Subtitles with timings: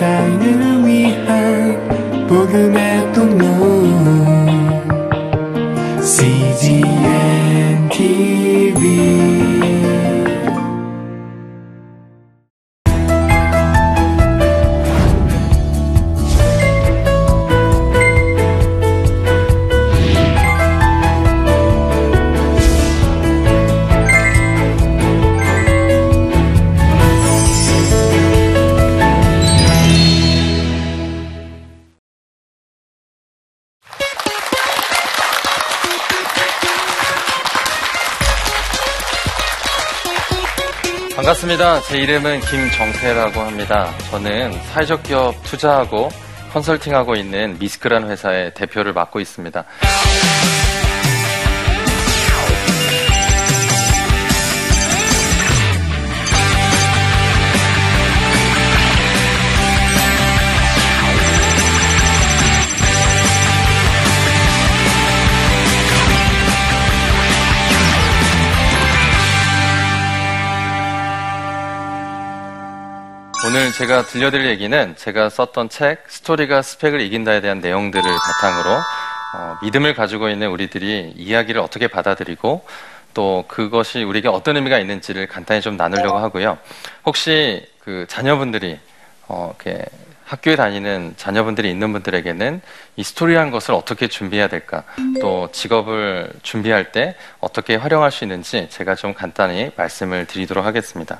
[0.00, 2.79] 세상을 위한 복음의
[41.60, 41.80] 반갑습니다.
[41.82, 43.92] 제 이름은 김정태라고 합니다.
[44.10, 46.08] 저는 사회적 기업 투자하고
[46.52, 49.64] 컨설팅하고 있는 미스크라는 회사의 대표를 맡고 있습니다.
[73.50, 78.78] 오늘 제가 들려드릴 얘기는 제가 썼던 책 스토리가 스펙을 이긴다에 대한 내용들을 바탕으로
[79.34, 82.64] 어, 믿음을 가지고 있는 우리들이 이야기를 어떻게 받아들이고
[83.12, 86.58] 또 그것이 우리에게 어떤 의미가 있는지를 간단히 좀 나누려고 하고요.
[87.04, 88.78] 혹시 그 자녀분들이
[89.26, 89.84] 어, 이렇게
[90.26, 92.60] 학교에 다니는 자녀분들이 있는 분들에게는
[92.94, 94.84] 이 스토리라는 것을 어떻게 준비해야 될까,
[95.20, 101.18] 또 직업을 준비할 때 어떻게 활용할 수 있는지 제가 좀 간단히 말씀을 드리도록 하겠습니다.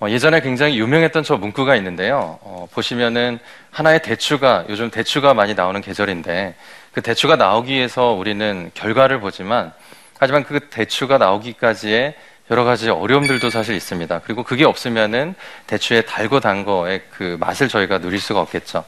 [0.00, 2.38] 어, 예전에 굉장히 유명했던 저 문구가 있는데요.
[2.42, 6.54] 어, 보시면은 하나의 대추가 요즘 대추가 많이 나오는 계절인데
[6.92, 9.72] 그 대추가 나오기 위해서 우리는 결과를 보지만
[10.18, 12.14] 하지만 그 대추가 나오기까지의
[12.50, 14.20] 여러 가지 어려움들도 사실 있습니다.
[14.20, 15.34] 그리고 그게 없으면은
[15.66, 18.84] 대추의 달고 단 거의 그 맛을 저희가 누릴 수가 없겠죠.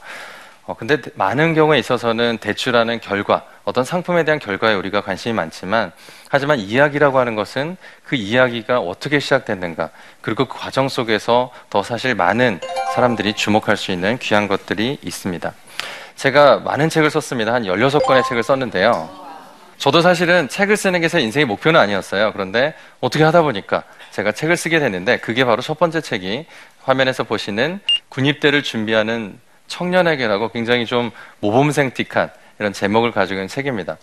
[0.65, 5.91] 어, 근데 많은 경우에 있어서는 대출하는 결과, 어떤 상품에 대한 결과에 우리가 관심이 많지만,
[6.31, 7.75] 하지만 이야기라고 하는 것은
[8.05, 9.89] 그 이야기가 어떻게 시작됐는가,
[10.21, 12.61] 그리고 그 과정 속에서 더 사실 많은
[12.95, 15.53] 사람들이 주목할 수 있는 귀한 것들이 있습니다.
[16.15, 17.53] 제가 많은 책을 썼습니다.
[17.53, 19.09] 한 16권의 책을 썼는데요.
[19.77, 22.31] 저도 사실은 책을 쓰는 게 제 인생의 목표는 아니었어요.
[22.31, 26.45] 그런데 어떻게 하다 보니까 제가 책을 쓰게 됐는데, 그게 바로 첫 번째 책이
[26.83, 29.37] 화면에서 보시는 군입대를 준비하는
[29.67, 31.11] 청년에게라고 굉장히 좀
[31.41, 33.97] 모범생틱한 이런 제목을 가지고 있는 책입니다.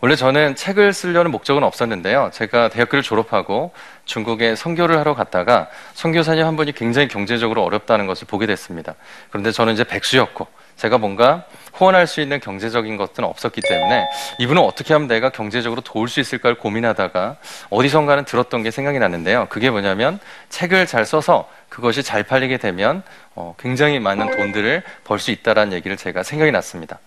[0.00, 2.30] 원래 저는 책을 쓰려는 목적은 없었는데요.
[2.32, 3.72] 제가 대학교를 졸업하고
[4.06, 8.94] 중국에 선교를 하러 갔다가 선교사님 한 분이 굉장히 경제적으로 어렵다는 것을 보게 됐습니다.
[9.28, 14.08] 그런데 저는 이제 백수였고 제가 뭔가 후원할 수 있는 경제적인 것들은 없었기 때문에
[14.38, 17.36] 이분은 어떻게 하면 내가 경제적으로 도울 수 있을까를 고민하다가
[17.68, 19.46] 어디선가는 들었던 게 생각이 났는데요.
[19.50, 20.18] 그게 뭐냐면
[20.48, 23.02] 책을 잘 써서 그것이 잘 팔리게 되면
[23.34, 27.00] 어, 굉장히 많은 돈들을 벌 수 있다라는 얘기를 제가 생각이 났습니다.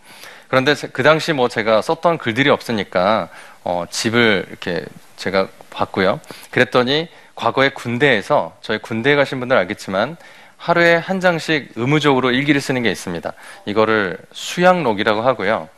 [0.51, 3.29] 그런데 그 당시 뭐 제가 썼던 글들이 없으니까
[3.63, 4.84] 어, 집을 이렇게
[5.16, 6.19] 제가 봤고요.
[6.51, 10.17] 그랬더니 과거에 군대에서 저희 군대에 가신 분들 알겠지만
[10.57, 13.31] 하루에 한 장씩 의무적으로 일기를 쓰는 게 있습니다.
[13.66, 15.69] 이거를 수양록이라고 하고요.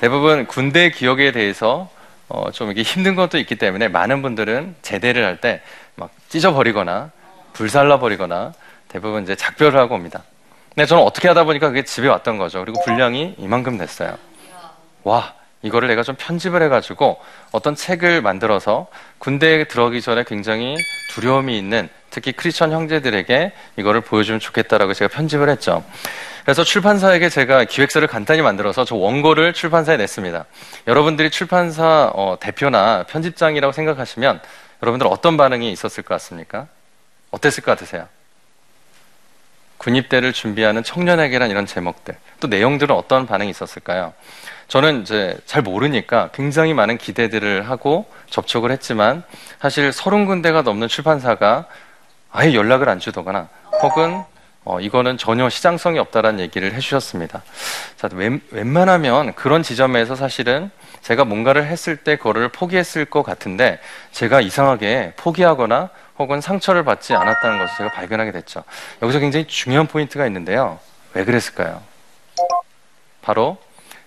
[0.00, 1.90] 대부분 군대 기억에 대해서
[2.30, 5.60] 어, 좀 이게 힘든 것도 있기 때문에 많은 분들은 제대를 할 때
[5.94, 7.10] 막 찢어버리거나
[7.52, 8.52] 불살라버리거나
[8.88, 10.22] 대부분 이제 작별을 하고 옵니다.
[10.76, 12.60] 근데 저는 어떻게 하다 보니까 그게 집에 왔던 거죠.
[12.60, 14.18] 그리고 분량이 이만큼 됐어요.
[15.04, 15.32] 와,
[15.62, 17.18] 이거를 내가 좀 편집을 해가지고
[17.50, 18.86] 어떤 책을 만들어서
[19.18, 20.76] 군대에 들어가기 전에 굉장히
[21.12, 25.82] 두려움이 있는 특히 크리스천 형제들에게 이거를 보여주면 좋겠다라고 제가 편집을 했죠.
[26.44, 30.44] 그래서 출판사에게 제가 기획서를 간단히 만들어서 저 원고를 출판사에 냈습니다.
[30.88, 34.42] 여러분들이 출판사 어, 대표나 편집장이라고 생각하시면
[34.82, 36.66] 여러분들 어떤 반응이 있었을 것 같습니까?
[37.30, 38.08] 어땠을 것 같으세요?
[39.86, 44.14] 군입대를 준비하는 청년에게란 이런 제목들 또 내용들은 어떤 반응이 있었을까요?
[44.66, 49.22] 저는 이제 잘 모르니까 굉장히 많은 기대들을 하고 접촉을 했지만
[49.60, 51.66] 사실 서른 군데가 넘는 출판사가
[52.32, 53.48] 아예 연락을 안 주더거나
[53.80, 54.24] 혹은
[54.66, 57.44] 어, 이거는 전혀 시장성이 없다라는 얘기를 해주셨습니다.
[57.96, 60.72] 자, 웬, 웬만하면 그런 지점에서 사실은
[61.02, 63.78] 제가 뭔가를 했을 때 그거를 포기했을 것 같은데
[64.10, 68.64] 제가 이상하게 포기하거나 혹은 상처를 받지 않았다는 것을 제가 발견하게 됐죠.
[69.02, 70.80] 여기서 굉장히 중요한 포인트가 있는데요.
[71.14, 71.80] 왜 그랬을까요?
[73.22, 73.58] 바로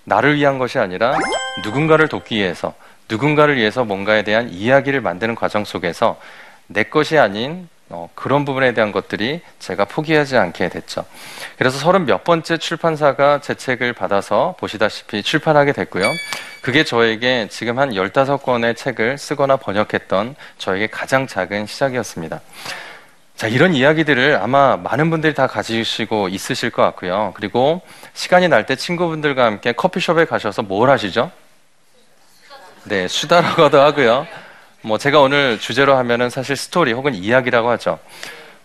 [0.04, 1.18] 나를 위한 것이 아니라
[1.64, 2.74] 누군가를 돕기 위해서
[3.08, 6.20] 누군가를 위해서 뭔가에 대한 이야기를 만드는 과정 속에서
[6.68, 11.06] 내 것이 아닌 어, 그런 부분에 대한 것들이 제가 포기하지 않게 됐죠.
[11.58, 16.06] 그래서 서른 몇 번째 출판사가 제 책을 받아서 보시다시피 출판하게 됐고요.
[16.62, 22.42] 그게 저에게 지금 한 15권의 책을 쓰거나 번역했던 저에게 가장 작은 시작이었습니다.
[23.36, 27.32] 자, 이런 이야기들을 아마 많은 분들이 다 가지시고 있으실 것 같고요.
[27.36, 27.82] 그리고
[28.14, 31.32] 시간이 날 때 친구분들과 함께 커피숍에 가셔서 뭘 하시죠?
[32.84, 34.28] 네, 수다라고도 하고요.
[34.82, 38.00] 뭐 제가 오늘 주제로 하면은 사실 스토리 혹은 이야기라고 하죠.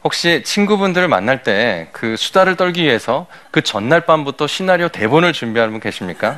[0.04, 5.80] 혹시 친구분들을 만날 때 그 수다를 떨기 위해서 그 전날 밤부터 시나리오 대본을 준비하는 분
[5.80, 6.36] 계십니까?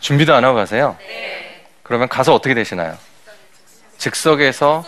[0.00, 0.96] 준비도 안 하고 가세요?
[1.82, 2.96] 그러면 가서 어떻게 되시나요?
[3.96, 4.84] 즉석에서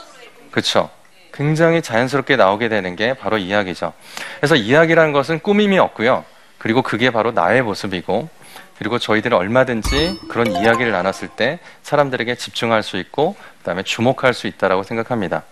[0.50, 0.90] 그쵸.
[1.32, 3.92] 굉장히 자연스럽게 나오게 되는 게 바로 이야기죠.
[4.38, 6.24] 그래서 이야기라는 것은 꾸밈이 없고요.
[6.58, 8.28] 그리고 그게 바로 나의 모습이고
[8.78, 14.82] 그리고 저희들은 얼마든지 그런 이야기를 나눴을 때 사람들에게 집중할 수 있고 그다음에 주목할 수 있다라고
[14.82, 15.42] 생각합니다.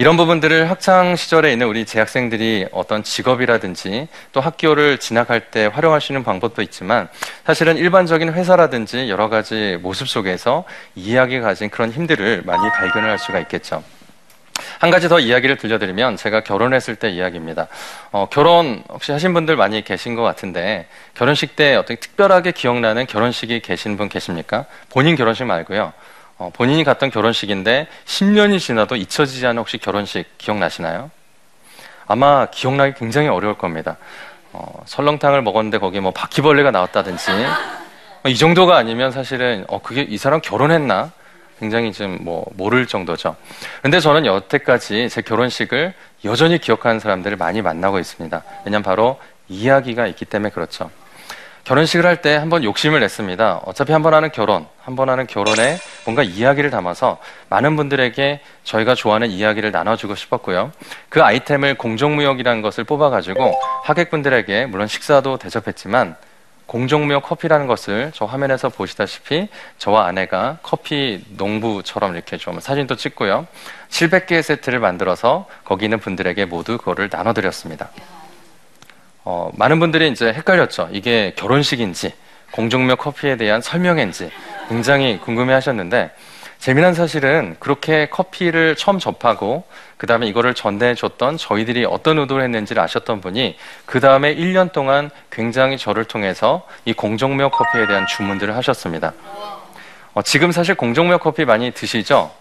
[0.00, 6.12] 이런 부분들을 학창 시절에 있는 우리 재학생들이 어떤 직업이라든지 또 학교를 진학할 때 활용할 수
[6.12, 7.08] 있는 방법도 있지만
[7.44, 10.62] 사실은 일반적인 회사라든지 여러 가지 모습 속에서
[10.94, 13.82] 이야기가 가진 그런 힘들을 많이 발견을 할 수가 있겠죠.
[14.78, 17.66] 한 가지 더 이야기를 들려드리면 제가 결혼했을 때 이야기입니다.
[18.12, 23.60] 어, 결혼 혹시 하신 분들 많이 계신 것 같은데 결혼식 때 어떻게 특별하게 기억나는 결혼식이
[23.60, 24.66] 계신 분 계십니까?
[24.90, 25.92] 본인 결혼식 말고요.
[26.38, 31.10] 어, 본인이 갔던 결혼식인데 10년이 지나도 잊혀지지 않은 혹시 결혼식 기억나시나요?
[32.06, 33.96] 아마 기억나기 굉장히 어려울 겁니다.
[34.52, 37.30] 어, 설렁탕을 먹었는데 거기에 뭐 바퀴벌레가 나왔다든지
[38.22, 41.10] 어, 이 정도가 아니면 사실은 어 그게 이 사람 결혼했나?
[41.58, 43.36] 굉장히 좀뭐 모를 정도죠.
[43.82, 45.94] 근데 저는 여태까지 제 결혼식을
[46.24, 48.42] 여전히 기억하는 사람들을 많이 만나고 있습니다.
[48.64, 49.18] 왜냐면 바로
[49.48, 50.90] 이야기가 있기 때문에 그렇죠.
[51.64, 53.60] 결혼식을 할 때 한번 욕심을 냈습니다.
[53.66, 55.76] 어차피 한 번 하는 결혼, 한 번 하는 결혼에
[56.06, 57.18] 뭔가 이야기를 담아서
[57.50, 60.72] 많은 분들에게 저희가 좋아하는 이야기를 나눠주고 싶었고요.
[61.10, 63.54] 그 아이템을 공정무역이라는 것을 뽑아가지고
[63.84, 66.16] 하객분들에게 물론 식사도 대접했지만
[66.68, 69.48] 공정무역 커피라는 것을 저 화면에서 보시다시피
[69.78, 73.46] 저와 아내가 커피 농부처럼 이렇게 좀 사진도 찍고요.
[73.88, 77.88] 700개의 세트를 만들어서 거기 있는 분들에게 모두 그거를 나눠드렸습니다.
[79.24, 80.90] 어, 많은 분들이 이제 헷갈렸죠.
[80.92, 82.12] 이게 결혼식인지
[82.52, 84.30] 공정무역 커피에 대한 설명인지
[84.68, 86.10] 굉장히 궁금해 하셨는데
[86.58, 89.64] 재미난 사실은 그렇게 커피를 처음 접하고
[89.96, 93.56] 그 다음에 이거를 전달해 줬던 저희들이 어떤 의도를 했는지를 아셨던 분이
[93.86, 99.12] 그 다음에 1년 동안 굉장히 저를 통해서 이 공정무역 커피에 대한 주문들을 하셨습니다.
[100.14, 102.32] 어, 지금 사실 공정무역 커피 많이 드시죠?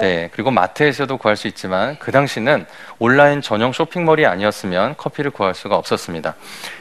[0.00, 0.28] 네.
[0.32, 2.66] 그리고 마트에서도 구할 수 있지만 그 당시는
[2.98, 6.34] 온라인 전용 쇼핑몰이 아니었으면 커피를 구할 수가 없었습니다.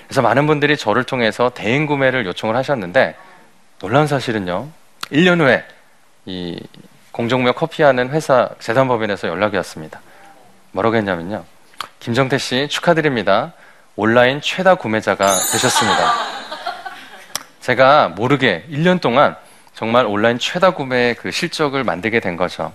[0.08, 3.16] 그래서 많은 분들이 저를 통해서 대행 구매를 요청을 하셨는데
[3.80, 4.68] 놀라운 사실은요.
[5.12, 5.64] 1년 후에
[6.26, 6.60] 이
[7.12, 10.02] 공정무역 커피하는 회사 재단법인에서 연락이 왔습니다.
[10.72, 11.46] 뭐라고 했냐면요.
[12.00, 13.54] 김정태 씨 축하드립니다.
[13.96, 16.14] 온라인 최다 구매자가 되셨습니다.
[17.62, 19.36] 제가 모르게 1년 동안
[19.74, 22.74] 정말 온라인 최다 구매의 그 실적을 만들게 된 거죠.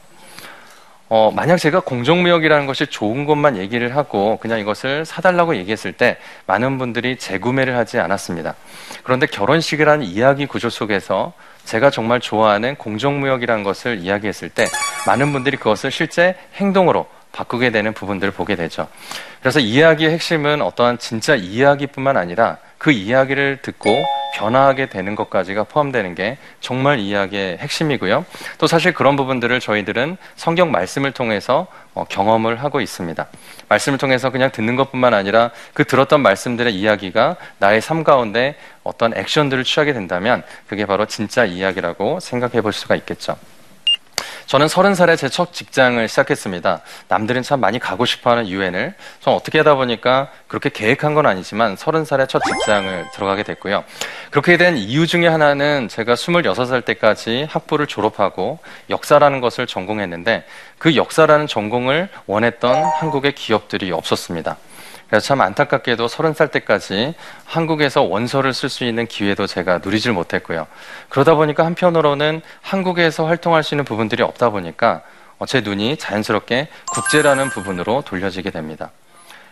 [1.12, 6.78] 어, 만약 제가 공정무역이라는 것이 좋은 것만 얘기를 하고 그냥 이것을 사달라고 얘기했을 때 많은
[6.78, 8.54] 분들이 재구매를 하지 않았습니다.
[9.02, 11.32] 그런데 결혼식이라는 이야기 구조 속에서
[11.64, 14.66] 제가 정말 좋아하는 공정무역이라는 것을 이야기했을 때
[15.04, 18.86] 많은 분들이 그것을 실제 행동으로 바꾸게 되는 부분들을 보게 되죠.
[19.40, 23.90] 그래서 이야기의 핵심은 어떠한 진짜 이야기뿐만 아니라 그 이야기를 듣고
[24.34, 28.24] 변화하게 되는 것까지가 포함되는 게 정말 이야기의 핵심이고요.
[28.58, 33.26] 또 사실 그런 부분들을 저희들은 성경 말씀을 통해서 어, 경험을 하고 있습니다.
[33.68, 39.64] 말씀을 통해서 그냥 듣는 것뿐만 아니라 그 들었던 말씀들의 이야기가 나의 삶 가운데 어떤 액션들을
[39.64, 43.36] 취하게 된다면 그게 바로 진짜 이야기라고 생각해 볼 수가 있겠죠.
[44.50, 46.80] 저는 서른 살에 제 첫 직장을 시작했습니다.
[47.06, 52.04] 남들은 참 많이 가고 싶어하는 유엔을 전 어떻게 하다 보니까 그렇게 계획한 건 아니지만 서른
[52.04, 53.84] 살에 첫 직장을 들어가게 됐고요.
[54.32, 58.58] 그렇게 된 이유 중에 하나는 제가 스물여섯 살 때까지 학부를 졸업하고
[58.90, 60.44] 역사라는 것을 전공했는데
[60.78, 64.56] 그 역사라는 전공을 원했던 한국의 기업들이 없었습니다.
[65.10, 67.14] 그래서 참 안타깝게도 서른 살 때까지
[67.44, 70.68] 한국에서 원서를 쓸 수 있는 기회도 제가 누리질 못했고요.
[71.08, 75.02] 그러다 보니까 한편으로는 한국에서 활동할 수 있는 부분들이 없다 보니까
[75.48, 78.90] 제 눈이 자연스럽게 국제라는 부분으로 돌려지게 됩니다.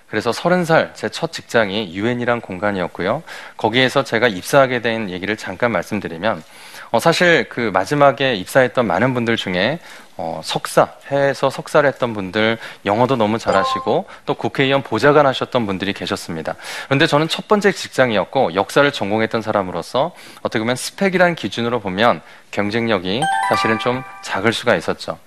[0.09, 3.23] 그래서 서른 살 제 첫 직장이 유엔이란 공간이었고요.
[3.57, 6.43] 거기에서 제가 입사하게 된 얘기를 잠깐 말씀드리면
[6.93, 9.81] 어, 사실 그 마지막에 입사했던 많은 분들 중에
[10.21, 16.57] 어, 석사, 해외에서 석사를 했던 분들, 영어도 너무 잘하시고, 또 국회의원 보좌관 하셨던 분들이 계셨습니다.
[16.87, 22.21] 그런데 저는 첫 번째 직장이었고, 역사를 전공했던 사람으로서, 어떻게 보면 스펙이라는 기준으로 보면
[22.51, 25.19] 경쟁력이 사실은 좀 작을 수가 있었죠.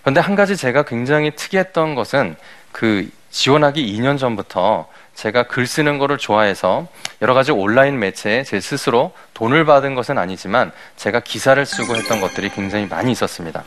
[0.00, 2.34] 그런데 한 가지 제가 굉장히 특이했던 것은
[2.72, 6.86] 그 지원하기 2년 전부터 제가 글 쓰는 거를 좋아해서
[7.20, 12.48] 여러 가지 온라인 매체에 제 스스로 돈을 받은 것은 아니지만 제가 기사를 쓰고 했던 것들이
[12.48, 13.64] 굉장히 많이 있었습니다.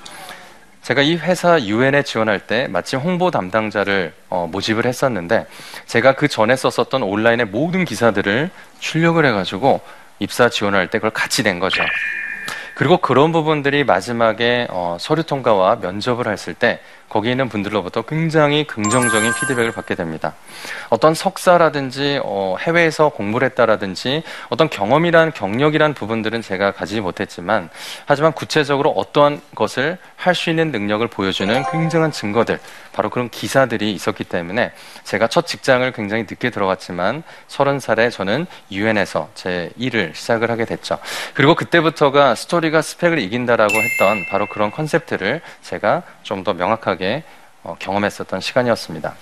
[0.83, 5.47] 제가 이 회사 UN에 지원할 때 마침 홍보 담당자를 어, 모집을 했었는데
[5.85, 8.49] 제가 그 전에 썼었던 온라인의 모든 기사들을
[8.79, 9.79] 출력을 해가지고
[10.19, 11.81] 입사 지원할 때 그걸 같이 낸 거죠.
[12.75, 16.81] 그리고 그런 부분들이 마지막에 어, 서류 통과와 면접을 했을 때
[17.13, 20.33] 거기 있는 분들로부터 굉장히 긍정적인 피드백을 받게 됩니다.
[20.89, 27.69] 어떤 석사라든지 어, 해외에서 공부를 했다라든지 어떤 경험이란 경력이란 부분들은 제가 가지지 못했지만
[28.05, 32.59] 하지만 구체적으로 어떠한 것을 할 수 있는 능력을 보여주는 굉장한 증거들
[32.91, 34.71] 바로 그런 기사들이 있었기 때문에
[35.03, 40.97] 제가 첫 직장을 굉장히 늦게 들어갔지만 서른 살에 저는 유엔에서 제 일을 시작을 하게 됐죠.
[41.35, 47.02] 그리고 그때부터가 스토리가 스펙을 이긴다라고 했던 바로 그런 컨셉트를 제가 좀 더 명확하게
[47.63, 49.13] 어, 경험했었던 시간이었습니다.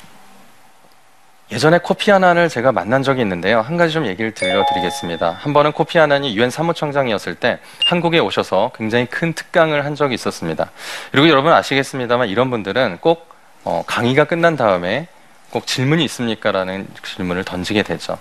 [1.52, 3.60] 예전에 코피 아난을 제가 만난 적이 있는데요.
[3.60, 5.32] 한 가지 좀 얘기를 들려드리겠습니다.
[5.32, 10.72] 한 번은 코피 아난이 유엔 사무총장이었을 때 한국에 오셔서 굉장히 큰 특강을 한 적이 있었습니다.
[11.12, 13.30] 그리고 여러분 아시겠습니다만 이런 분들은 꼭
[13.66, 15.08] 어, 강의가 끝난 다음에
[15.50, 16.54] 꼭 질문이 있습니까?
[16.54, 18.18] 라는 질문을 던지게 되죠.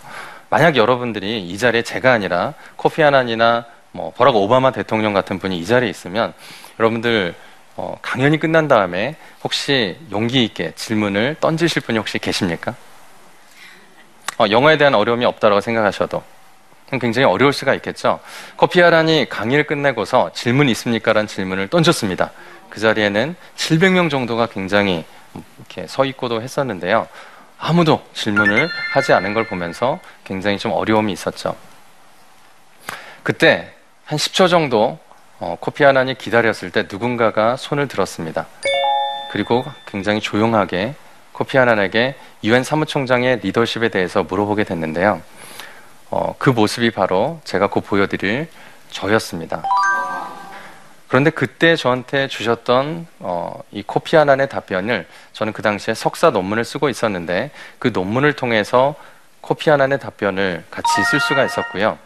[0.48, 5.64] 만약 여러분들이 이 자리에 제가 아니라 코피 아난이나 뭐 버락 오바마 대통령 같은 분이 이
[5.64, 6.32] 자리에 있으면
[6.80, 7.36] 여러분들
[7.82, 12.74] 어, 강연이 끝난 다음에 혹시 용기 있게 질문을 던지실 분이 혹시 계십니까?
[14.36, 16.22] 어, 영어에 대한 어려움이 없다고 생각하셔도
[17.00, 18.20] 굉장히 어려울 수가 있겠죠.
[18.58, 21.14] 커피 아란이 강의를 끝내고서 질문 있습니까?
[21.14, 22.32] 라는 질문을 던졌습니다.
[22.68, 25.06] 그 자리에는 700명 정도가 굉장히
[25.56, 27.08] 이렇게 서 있고도 했었는데요.
[27.58, 31.56] 아무도 질문을 하지 않은 걸 보면서 굉장히 좀 어려움이 있었죠.
[33.22, 33.72] 그때
[34.04, 34.98] 한 10초 정도
[35.40, 38.46] 어, 코피 아난이 기다렸을 때 누군가가 손을 들었습니다.
[39.32, 40.94] 그리고 굉장히 조용하게
[41.32, 45.22] 코피 아난에게 유엔 사무총장의 리더십에 대해서 물어보게 됐는데요.
[46.10, 48.48] 어, 그 모습이 바로 제가 곧 보여드릴
[48.90, 49.62] 저였습니다.
[51.08, 56.90] 그런데 그때 저한테 주셨던 어, 이 코피 아난의 답변을 저는 그 당시에 석사 논문을 쓰고
[56.90, 58.94] 있었는데 그 논문을 통해서
[59.40, 61.98] 코피 아난의 답변을 같이 쓸 수가 있었고요.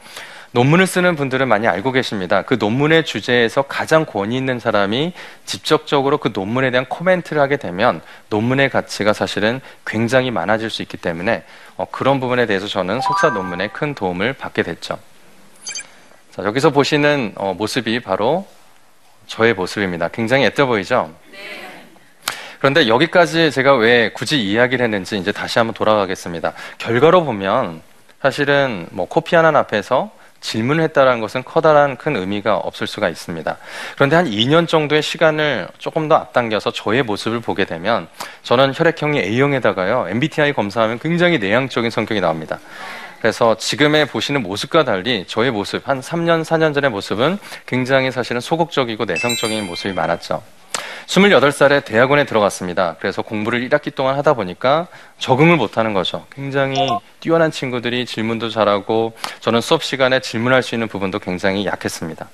[0.54, 2.42] 논문을 쓰는 분들은 많이 알고 계십니다.
[2.42, 5.12] 그 논문의 주제에서 가장 권위 있는 사람이
[5.44, 11.42] 직접적으로 그 논문에 대한 코멘트를 하게 되면 논문의 가치가 사실은 굉장히 많아질 수 있기 때문에
[11.76, 14.96] 어, 그런 부분에 대해서 저는 석사 논문에 큰 도움을 받게 됐죠.
[16.30, 18.46] 자, 여기서 보시는 어, 모습이 바로
[19.26, 20.06] 저의 모습입니다.
[20.06, 21.12] 굉장히 애떠 보이죠?
[22.60, 26.52] 그런데 여기까지 제가 왜 굳이 이야기를 했는지 이제 다시 한번 돌아가겠습니다.
[26.78, 27.82] 결과로 보면
[28.22, 30.12] 사실은 뭐 코피 하나 앞에서
[30.44, 33.56] 질문을 했다는 것은 커다란 큰 의미가 없을 수가 있습니다.
[33.94, 38.08] 그런데 한 2년 정도의 시간을 조금 더 앞당겨서 저의 모습을 보게 되면
[38.42, 42.60] 저는 혈액형이 A형에다가요, MBTI 검사하면 굉장히 내향적인 성격이 나옵니다.
[43.22, 49.06] 그래서 지금의 보시는 모습과 달리 저의 모습, 한 3년, 4년 전의 모습은 굉장히 사실은 소극적이고
[49.06, 50.42] 내성적인 모습이 많았죠.
[51.06, 52.96] 28살에 대학원에 들어갔습니다.
[52.98, 54.88] 그래서 공부를 1학기 동안 하다 보니까
[55.18, 56.26] 적응을 못하는 거죠.
[56.34, 56.88] 굉장히
[57.20, 62.28] 뛰어난 친구들이 질문도 잘하고 저는 수업 시간에 질문할 수 있는 부분도 굉장히 약했습니다.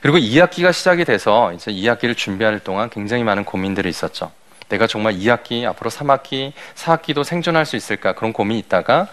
[0.00, 4.32] 그리고 2학기가 시작이 돼서 이제 2학기를 준비할 동안 굉장히 많은 고민들이 있었죠.
[4.68, 9.06] 내가 정말 2학기, 앞으로 3학기, 4학기도 생존할 수 있을까 그런 고민이 있다가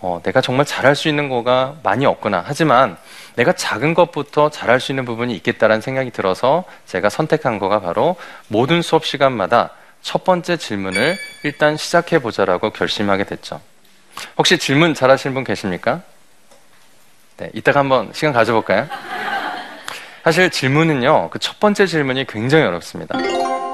[0.00, 2.42] 어, 내가 정말 잘할 수 있는 거가 많이 없구나.
[2.46, 2.96] 하지만
[3.36, 8.16] 내가 작은 것부터 잘할 수 있는 부분이 있겠다라는 생각이 들어서 제가 선택한 거가 바로
[8.48, 9.70] 모든 수업 시간마다
[10.02, 13.60] 첫 번째 질문을 일단 시작해 보자라고 결심하게 됐죠.
[14.38, 16.02] 혹시 질문 잘하시는 분 계십니까?
[17.38, 18.86] 네, 이따가 한번 시간 가져볼까요?
[20.22, 23.18] 사실 질문은요, 그 첫 번째 질문이 굉장히 어렵습니다.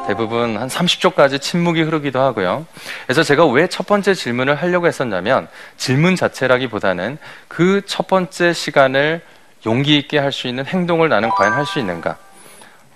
[0.07, 2.67] 대부분 한 30초까지 침묵이 흐르기도 하고요.
[3.07, 9.21] 그래서 제가 왜 첫 번째 질문을 하려고 했었냐면 질문 자체라기보다는 그 첫 번째 시간을
[9.67, 12.17] 용기 있게 할 수 있는 행동을 나는 과연 할 수 있는가?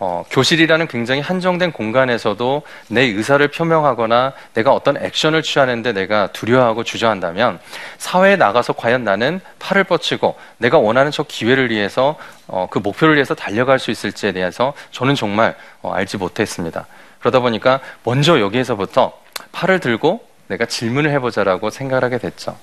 [0.01, 7.61] 어, 교실이라는 굉장히 한정된 공간에서도 내 의사를 표명하거나 내가 어떤 액션을 취하는데 내가 두려워하고 주저한다면
[7.99, 12.17] 사회에 나가서 과연 나는 팔을 뻗치고 내가 원하는 저 기회를 위해서
[12.49, 16.87] 어, 그 목표를 위해서 달려갈 수 있을지에 대해서 저는 정말 어, 알지 못했습니다.
[17.21, 19.13] 그러다 보니까 먼저 여기에서부터
[19.53, 22.57] 팔을 들고 내가 질문을 해보자라고 생각을 하게 됐죠.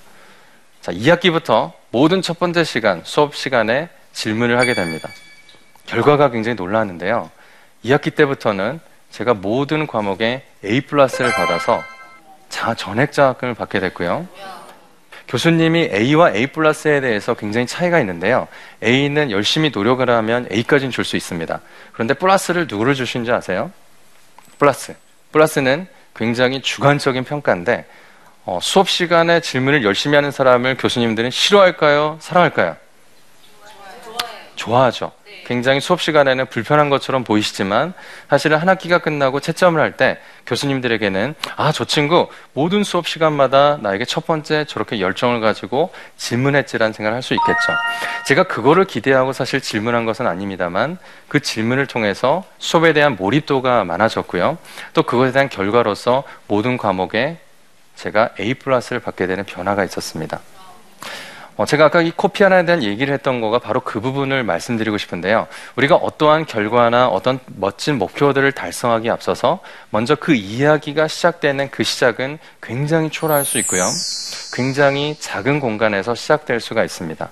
[0.82, 5.10] 자, 2학기부터 모든 첫 번째 시간, 수업 시간에 질문을 하게 됩니다.
[5.86, 7.30] 결과가 굉장히 놀랐는데요.
[7.86, 8.80] 2학기 때부터는
[9.12, 11.84] 제가 모든 과목에 A 플러스를 받아서
[12.50, 14.28] 자, 전액 장학금을 받게 됐고요.
[15.28, 18.48] 교수님이 A와 A 플러스에 대해서 굉장히 차이가 있는데요.
[18.84, 21.62] A는 열심히 노력을 하면 A까지는 줄 수 있습니다.
[21.94, 23.72] 그런데 플러스를 누구를 주신지 아세요?
[24.60, 24.96] 플러스.
[25.32, 27.86] 플러스는 굉장히 주관적인 평가인데
[28.46, 32.18] 어, 수업 시간에 질문을 열심히 하는 사람을 교수님들은 싫어할까요?
[32.20, 32.76] 사랑할까요?
[34.56, 35.12] 좋아하죠.
[35.46, 37.94] 굉장히 수업 시간에는 불편한 것처럼 보이시지만
[38.30, 44.06] 사실은 한 학기가 끝나고 채점을 할 때 교수님들에게는 아, 저 친구 모든 수업 시간마다 나에게
[44.06, 47.74] 첫 번째 저렇게 열정을 가지고 질문했지라는 생각을 할 수 있겠죠.
[48.28, 54.58] 제가 그거를 기대하고 사실 질문한 것은 아닙니다만 그 질문을 통해서 수업에 대한 몰입도가 많아졌고요.
[54.94, 57.38] 또 그것에 대한 결과로서 모든 과목에
[57.96, 60.40] 제가 A 플러스를 받게 되는 변화가 있었습니다.
[61.58, 65.48] 어, 제가 아까 이 코피 하나에 대한 얘기를 했던 거가 바로 그 부분을 말씀드리고 싶은데요.
[65.76, 73.10] 우리가 어떠한 결과나 어떤 멋진 목표들을 달성하기 앞서서 먼저 그 이야기가 시작되는 그 시작은 굉장히
[73.10, 73.84] 초라할 수 있고요.
[74.56, 77.30] 굉장히 작은 공간에서 시작될 수가 있습니다.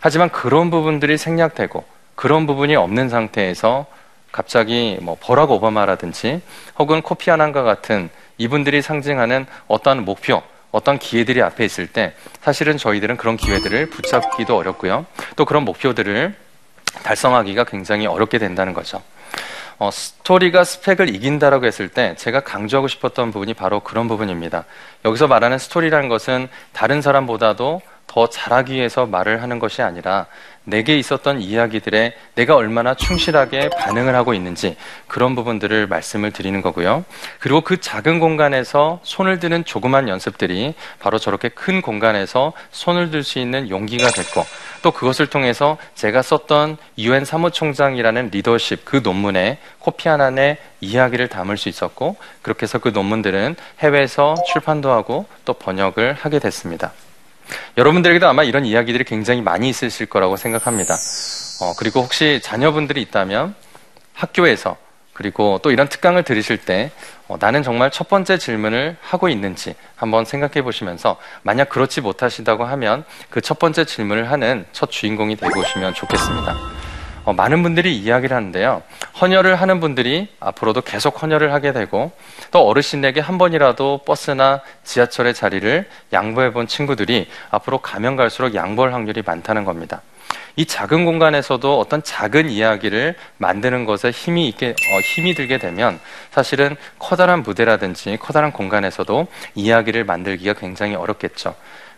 [0.00, 1.84] 하지만 그런 부분들이 생략되고
[2.16, 3.86] 그런 부분이 없는 상태에서
[4.30, 6.42] 갑자기 뭐 버락 오바마라든지
[6.78, 13.16] 혹은 코피 아난과 같은 이분들이 상징하는 어떠한 목표, 어떤 기회들이 앞에 있을 때 사실은 저희들은
[13.16, 15.06] 그런 기회들을 붙잡기도 어렵고요.
[15.36, 16.34] 또 그런 목표들을
[17.02, 19.02] 달성하기가 굉장히 어렵게 된다는 거죠.
[19.78, 24.64] 어, 스토리가 스펙을 이긴다라고 했을 때 제가 강조하고 싶었던 부분이 바로 그런 부분입니다.
[25.04, 30.26] 여기서 말하는 스토리라는 것은 다른 사람보다도 더 잘하기 위해서 말을 하는 것이 아니라
[30.66, 37.04] 내게 있었던 이야기들에 내가 얼마나 충실하게 반응을 하고 있는지 그런 부분들을 말씀을 드리는 거고요.
[37.38, 43.38] 그리고 그 작은 공간에서 손을 드는 조그만 연습들이 바로 저렇게 큰 공간에서 손을 들 수
[43.38, 44.44] 있는 용기가 됐고
[44.82, 51.70] 또 그것을 통해서 제가 썼던 유엔 사무총장이라는 리더십 그 논문에 코피 하나의 이야기를 담을 수
[51.70, 56.92] 있었고 그렇게 해서 그 논문들은 해외에서 출판도 하고 또 번역을 하게 됐습니다.
[57.76, 60.94] 여러분들에게도 아마 이런 이야기들이 굉장히 많이 있으실 거라고 생각합니다.
[61.62, 63.54] 어, 그리고 혹시 자녀분들이 있다면
[64.14, 64.76] 학교에서
[65.12, 66.90] 그리고 또 이런 특강을 들으실 때
[67.28, 73.04] 어, 나는 정말 첫 번째 질문을 하고 있는지 한번 생각해 보시면서 만약 그렇지 못하시다고 하면
[73.30, 76.56] 그 첫 번째 질문을 하는 첫 주인공이 되고 오시면 좋겠습니다.
[77.24, 78.82] 어, 많은 분들이 이야기를 하는데요.
[79.20, 82.12] 헌혈을 하는 분들이 앞으로도 계속 헌혈을 하게 되고
[82.50, 89.22] 또 어르신에게 한 번이라도 버스나 지하철의 자리를 양보해 본 친구들이 앞으로 가면 갈수록 양보할 확률이
[89.24, 90.02] 많다는 겁니다.
[90.56, 95.98] 이 작은 공간에서도 어떤 작은 이야기를 만드는 것에 힘이 있게 어, 힘이 들게 되면
[96.30, 101.54] 사실은 커다란 무대라든지 커다란 공간에서도 이야기를 만들기가 굉장히 어렵겠죠.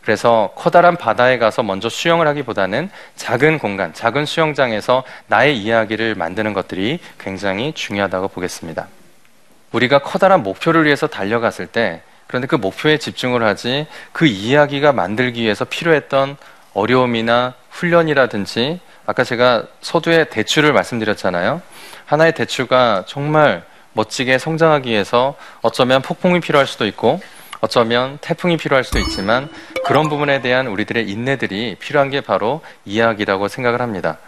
[0.07, 7.01] 그래서 커다란 바다에 가서 먼저 수영을 하기보다는 작은 공간, 작은 수영장에서 나의 이야기를 만드는 것들이
[7.19, 8.87] 굉장히 중요하다고 보겠습니다.
[9.73, 15.64] 우리가 커다란 목표를 위해서 달려갔을 때 그런데 그 목표에 집중을 하지 그 이야기가 만들기 위해서
[15.64, 16.37] 필요했던
[16.73, 21.61] 어려움이나 훈련이라든지 아까 제가 서두에 대추를 말씀드렸잖아요.
[22.05, 27.21] 하나의 대추가 정말 멋지게 성장하기 위해서 어쩌면 폭풍이 필요할 수도 있고
[27.61, 29.49] 어쩌면 태풍이 필요할 수도 있지만
[29.85, 34.19] 그런 부분에 대한 우리들의 인내들이 필요한 게 바로 이야기라고 생각을 합니다.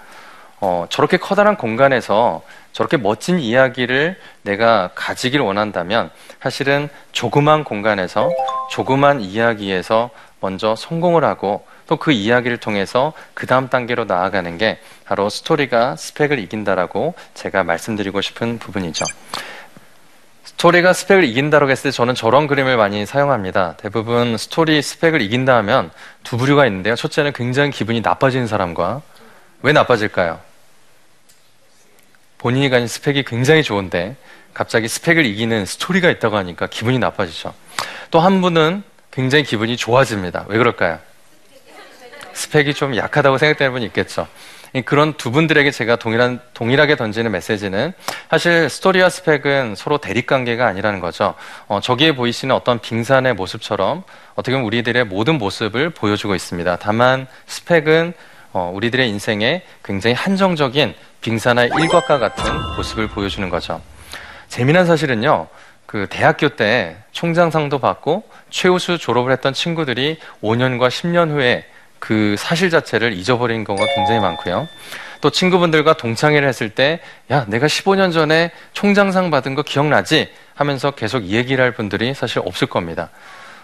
[0.61, 6.11] 어, 저렇게 커다란 공간에서 저렇게 멋진 이야기를 내가 가지길 원한다면
[6.41, 8.29] 사실은 조그만 공간에서
[8.71, 10.11] 조그만 이야기에서
[10.41, 16.39] 먼저 성공을 하고 또 그 이야기를 통해서 그 다음 단계로 나아가는 게 바로 스토리가 스펙을
[16.39, 19.05] 이긴다라고 제가 말씀드리고 싶은 부분이죠.
[20.59, 23.77] 스토리가 스펙을 이긴다고 했을 때 저는 저런 그림을 많이 사용합니다.
[23.77, 25.93] 대부분 스토리 스펙을 이긴다 하면
[26.25, 26.97] 두 부류가 있는데요.
[26.97, 29.03] 첫째는 굉장히 기분이 나빠지는 사람과
[29.63, 30.41] 왜 나빠질까요?
[32.39, 34.17] 본인이 가진 스펙이 굉장히 좋은데
[34.53, 37.55] 갑자기 스펙을 이기는 스토리가 있다고 하니까 기분이 나빠지죠.
[38.11, 40.47] 또 한 분은 굉장히 기분이 좋아집니다.
[40.49, 40.99] 왜 그럴까요?
[42.33, 44.27] 스펙이 좀 약하다고 생각되는 분이 있겠죠.
[44.85, 47.93] 그런 두 분들에게 제가 동일한, 동일하게 던지는 메시지는
[48.31, 51.35] 사실 스토리와 스펙은 서로 대립관계가 아니라는 거죠.
[51.67, 54.03] 어, 저기에 보이시는 어떤 빙산의 모습처럼
[54.35, 56.77] 어떻게 보면 우리들의 모든 모습을 보여주고 있습니다.
[56.77, 58.13] 다만 스펙은
[58.53, 62.45] 어, 우리들의 인생에 굉장히 한정적인 빙산의 일각과 같은
[62.77, 63.81] 모습을 보여주는 거죠.
[64.49, 65.49] 재미난 사실은요,
[65.87, 71.65] 그 대학교 때 총장상도 받고 최우수 졸업을 했던 친구들이 5년과 10년 후에
[71.99, 74.69] 그 사실 자체를 잊어버린 경우가 굉장히 많고요.
[75.21, 80.31] 또 친구분들과 동창회를 했을 때, 야, 내가 15년 전에 총장상 받은 거 기억나지?
[80.55, 83.11] 하면서 계속 얘기를 할 분들이 사실 없을 겁니다.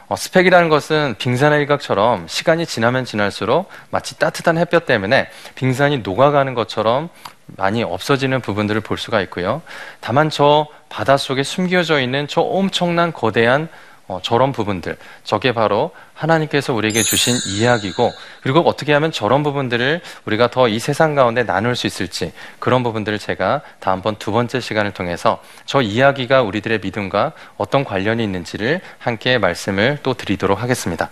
[0.08, 7.08] 어, 스펙이라는 것은 빙산의 일각처럼 시간이 지나면 지날수록 마치 따뜻한 햇볕 때문에 빙산이 녹아가는 것처럼
[7.46, 9.62] 많이 없어지는 부분들을 볼 수가 있고요.
[10.00, 13.68] 다만 저 바닷속에 숨겨져 있는 저 엄청난 거대한
[14.06, 18.12] 어, 저런 부분들, 저게 바로 하나님께서 우리에게 주신 이야기고,
[18.42, 23.18] 그리고 어떻게 하면 저런 부분들을 우리가 더 이 세상 가운데 나눌 수 있을지, 그런 부분들을
[23.18, 29.98] 제가 다음번 두 번째 시간을 통해서 저 이야기가 우리들의 믿음과 어떤 관련이 있는지를 함께 말씀을
[30.02, 31.08] 또 드리도록 하겠습니다.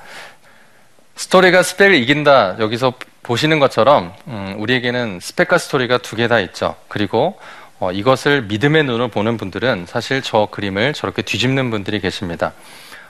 [1.14, 2.57] 스토리가 스펙을 이긴다.
[2.59, 6.74] 여기서 보시는 것처럼 음, 우리에게는 스펙과 스토리가 두 개 다 있죠.
[6.88, 7.38] 그리고
[7.83, 12.53] 어, 이것을 믿음의 눈으로 보는 분들은 사실 저 그림을 저렇게 뒤집는 분들이 계십니다.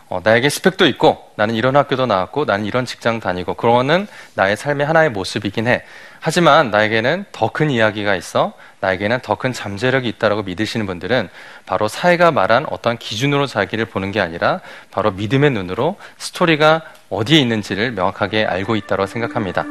[0.09, 4.87] 어, 나에게 스펙도 있고 나는 이런 학교도 나왔고 나는 이런 직장 다니고 그거는 나의 삶의
[4.87, 5.85] 하나의 모습이긴 해.
[6.21, 8.55] 하지만 나에게는 더 큰 이야기가 있어.
[8.81, 11.29] 나에게는 더 큰 잠재력이 있다라고 믿으시는 분들은
[11.67, 16.81] 바로 사회가 말한 어떤 기준으로 자기를 보는 게 아니라 바로 믿음의 눈으로 스토리가
[17.11, 19.67] 어디에 있는지를 명확하게 알고 있다고 생각합니다.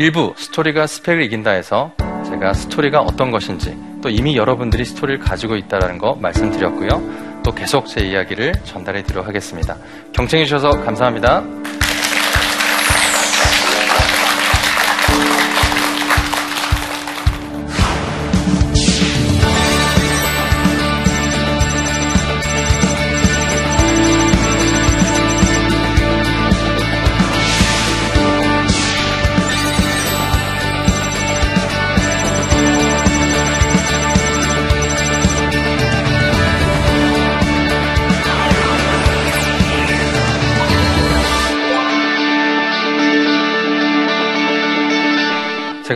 [0.00, 1.90] 일부 스토리가 스펙을 이긴다 해서
[2.24, 7.42] 제가 스토리가 어떤 것인지 또 이미 여러분들이 스토리를 가지고 있다는 거 말씀드렸고요.
[7.42, 9.76] 또 계속 제 이야기를 전달해 드리도록 하겠습니다.
[10.12, 11.42] 경청해 주셔서 감사합니다.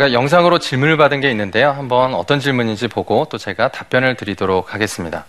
[0.03, 1.71] 제가 영상으로 질문을 받은 게 있는데요.
[1.71, 5.27] 한번 어떤 질문인지 보고 또 제가 답변을 드리도록 하겠습니다.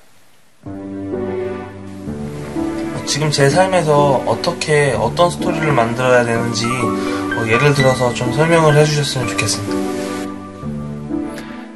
[3.06, 9.76] 지금 제 삶에서 어떻게 어떤 스토리를 만들어야 되는지 뭐 예를 들어서 좀 설명을 해주셨으면 좋겠습니다.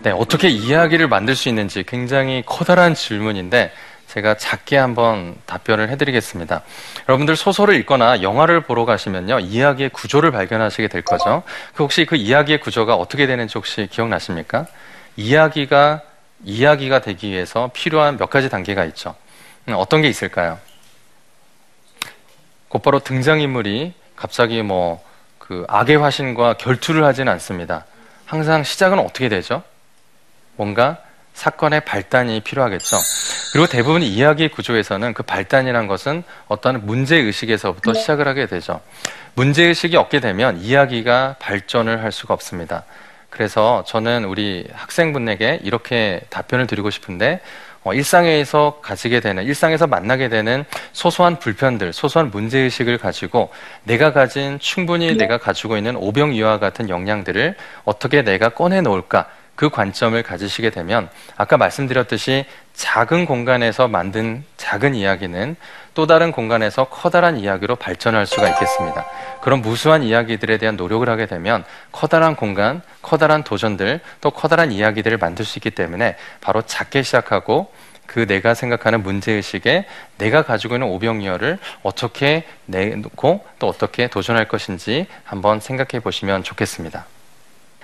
[0.02, 3.72] 네, 어떻게 이야기를 만들 수 있는지 굉장히 커다란 질문인데
[4.08, 6.64] 제가 작게 한번 답변을 해드리겠습니다.
[7.08, 11.44] 여러분들 소설을 읽거나 영화를 보러 가시면요, 이야기의 구조를 발견하시게 될 거죠.
[11.74, 14.66] 그 혹시 그 이야기의 구조가 어떻게 되는지 혹시 기억나십니까?
[15.16, 16.02] 이야기가,
[16.44, 19.16] 이야기가 되기 위해서 필요한 몇 가지 단계가 있죠.
[19.70, 20.60] 음, 어떤 게 있을까요?
[22.68, 25.02] 곧바로 등장인물이 갑자기 뭐,
[25.40, 27.86] 그 악의 화신과 결투를 하지는 않습니다.
[28.26, 29.64] 항상 시작은 어떻게 되죠?
[30.58, 30.98] 뭔가
[31.34, 32.98] 사건의 발단이 필요하겠죠.
[33.52, 38.82] 그리고 대부분 이야기 구조에서는 그 발단이란 것은 어떤 문제의식에서부터 시작을 하게 되죠.
[39.36, 42.84] 문제의식이 없게 되면 이야기가 발전을 할 수가 없습니다.
[43.30, 47.42] 그래서 저는 우리 학생분에게 이렇게 답변을 드리고 싶은데,
[47.84, 53.50] 어, 일상에서 가지게 되는, 일상에서 만나게 되는 소소한 불편들, 소소한 문제의식을 가지고
[53.84, 57.56] 내가 가진 충분히 내가 가지고 있는 오병이와 같은 역량들을
[57.86, 65.56] 어떻게 내가 꺼내놓을까, 그 관점을 가지시게 되면 아까 말씀드렸듯이 작은 공간에서 만든 작은 이야기는
[65.96, 69.04] 또 다른 공간에서 커다란 이야기로 발전할 수가 있겠습니다.
[69.42, 75.44] 그런 무수한 이야기들에 대한 노력을 하게 되면 커다란 공간, 커다란 도전들, 또 커다란 이야기들을 만들
[75.44, 77.74] 수 있기 때문에 바로 작게 시작하고
[78.06, 79.88] 그 내가 생각하는 문제의식에
[80.20, 87.08] 내가 가지고 있는 오병이어를 어떻게 내놓고 또 어떻게 도전할 것인지 한번 생각해 보시면 좋겠습니다.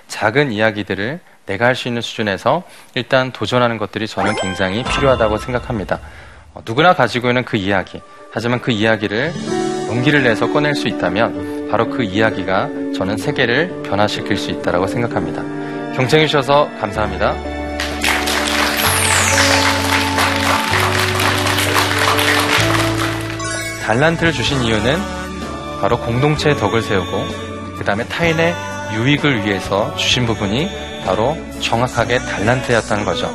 [0.06, 2.62] 작은 이야기들을 내가 할 수 있는 수준에서
[2.94, 6.00] 일단 도전하는 것들이 저는 굉장히 필요하다고 생각합니다.
[6.54, 8.00] 어, 누구나 가지고 있는 그 이야기.
[8.32, 9.32] 하지만 그 이야기를
[9.88, 15.42] 용기를 내서 꺼낼 수 있다면 바로 그 이야기가 저는 세계를 변화시킬 수 있다고 생각합니다.
[15.96, 17.34] 경청해 주셔서 감사합니다.
[23.86, 24.98] 달란트를 주신 이유는
[25.80, 27.26] 바로 공동체의 덕을 세우고
[27.76, 28.54] 그 다음에 타인의
[28.94, 30.68] 유익을 위해서 주신 부분이
[31.04, 33.34] 바로 정확하게 달란트였다는 거죠.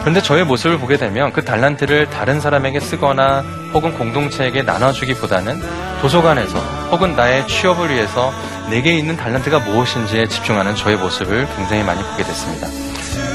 [0.00, 5.60] 그런데 저의 모습을 보게 되면 그 달란트를 다른 사람에게 쓰거나 혹은 공동체에게 나눠주기보다는
[6.00, 6.58] 도서관에서
[6.90, 8.32] 혹은 나의 취업을 위해서
[8.70, 12.68] 내게 있는 달란트가 무엇인지에 집중하는 저의 모습을 굉장히 많이 보게 됐습니다.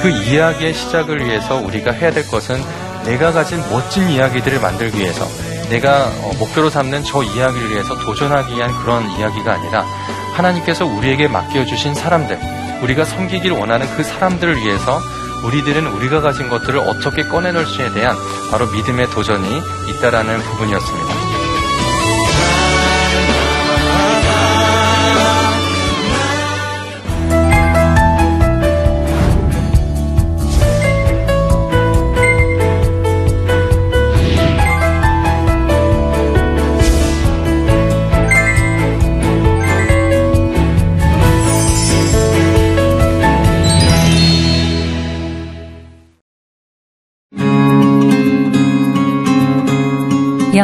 [0.02, 2.62] 그 이야기의 시작을 위해서 우리가 해야 될 것은
[3.06, 5.26] 내가 가진 멋진 이야기들을 만들기 위해서
[5.70, 9.86] 내가 어, 목표로 삼는 저 이야기를 위해서 도전하기 위한 그런 이야기가 아니라
[10.34, 12.40] 하나님께서 우리에게 맡겨주신 사람들,
[12.84, 15.02] 우리가 섬기기를 원하는 그 사람들을 위해서
[15.44, 18.16] 우리들은 우리가 가진 것들을 어떻게 꺼내놓을 수에 대한
[18.52, 21.23] 바로 믿음의 도전이 있다라는 부분이었습니다.